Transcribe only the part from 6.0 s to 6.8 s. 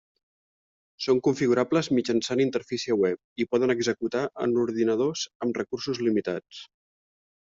limitats.